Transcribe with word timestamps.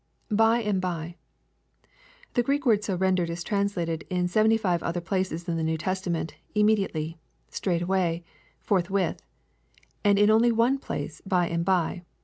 [By 0.31 0.63
and 0.63 0.83
hy.] 0.83 1.15
The 2.33 2.41
Greek 2.41 2.65
word 2.65 2.83
so 2.83 2.95
rendered 2.95 3.29
is 3.29 3.43
translated 3.43 4.03
in 4.09 4.27
seventy 4.27 4.57
five 4.57 4.81
other 4.81 4.99
places 4.99 5.47
in 5.47 5.57
the 5.57 5.63
New 5.63 5.77
Testament, 5.77 6.33
*' 6.47 6.55
immediately,"— 6.55 7.19
"straightway," 7.59 8.23
—"forthwith," 8.67 9.21
and 10.03 10.17
in 10.17 10.31
only 10.31 10.51
one 10.51 10.79
place" 10.79 11.21
by 11.27 11.47
and 11.49 11.63
by." 11.63 12.01